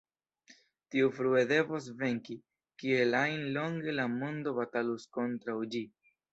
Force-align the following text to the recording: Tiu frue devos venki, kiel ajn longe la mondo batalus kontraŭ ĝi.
Tiu 0.95 1.09
frue 1.17 1.43
devos 1.51 1.89
venki, 1.99 2.39
kiel 2.83 3.19
ajn 3.21 3.47
longe 3.61 3.97
la 4.01 4.09
mondo 4.17 4.57
batalus 4.63 5.09
kontraŭ 5.21 5.63
ĝi. 5.77 5.87